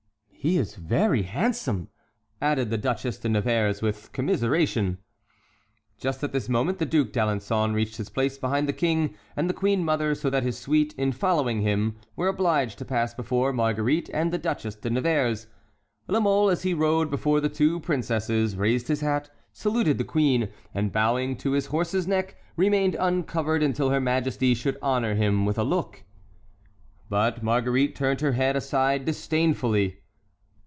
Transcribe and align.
"He 0.43 0.57
is 0.57 0.73
very 0.73 1.21
handsome," 1.21 1.89
added 2.41 2.71
the 2.71 2.77
Duchesse 2.79 3.19
de 3.19 3.29
Nevers, 3.29 3.83
with 3.83 4.11
commiseration. 4.11 4.97
Just 5.99 6.23
at 6.23 6.31
this 6.31 6.49
moment 6.49 6.79
the 6.79 6.85
Duc 6.87 7.09
d'Alençon 7.09 7.75
reached 7.75 7.97
his 7.97 8.09
place 8.09 8.39
behind 8.39 8.67
the 8.67 8.73
King 8.73 9.13
and 9.35 9.47
the 9.47 9.53
queen 9.53 9.85
mother, 9.85 10.15
so 10.15 10.31
that 10.31 10.41
his 10.41 10.57
suite, 10.57 10.95
in 10.97 11.11
following 11.11 11.61
him, 11.61 11.95
were 12.15 12.27
obliged 12.27 12.79
to 12.79 12.85
pass 12.85 13.13
before 13.13 13.53
Marguerite 13.53 14.09
and 14.15 14.33
the 14.33 14.39
Duchesse 14.39 14.73
de 14.77 14.89
Nevers. 14.89 15.45
La 16.07 16.19
Mole, 16.19 16.49
as 16.49 16.63
he 16.63 16.73
rode 16.73 17.11
before 17.11 17.39
the 17.39 17.47
two 17.47 17.79
princesses, 17.79 18.55
raised 18.55 18.87
his 18.87 19.01
hat, 19.01 19.29
saluted 19.53 19.99
the 19.99 20.03
queen, 20.03 20.49
and, 20.73 20.91
bowing 20.91 21.35
to 21.37 21.51
his 21.51 21.67
horse's 21.67 22.07
neck, 22.07 22.35
remained 22.55 22.95
uncovered 22.99 23.61
until 23.61 23.91
her 23.91 24.01
majesty 24.01 24.55
should 24.55 24.79
honor 24.81 25.13
him 25.13 25.45
with 25.45 25.59
a 25.59 25.63
look. 25.63 26.03
But 27.09 27.43
Marguerite 27.43 27.95
turned 27.95 28.21
her 28.21 28.31
head 28.31 28.55
aside 28.55 29.05
disdainfully. 29.05 29.99